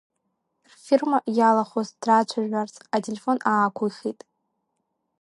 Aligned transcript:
Рфирма 0.71 1.19
иалахәыз 1.37 1.89
драцәажәарц, 2.01 2.75
ателефон 2.95 3.37
аақәихит. 3.51 4.19